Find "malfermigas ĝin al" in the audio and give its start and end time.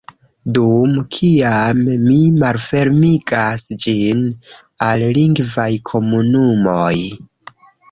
2.43-5.07